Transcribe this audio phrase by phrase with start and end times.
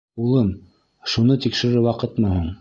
[0.27, 0.47] Улым,
[1.11, 2.51] шуны тикшерер ваҡытмы һуң?